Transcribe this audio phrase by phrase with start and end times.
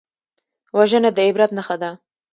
[0.77, 1.89] وژنه د عبرت نښه ده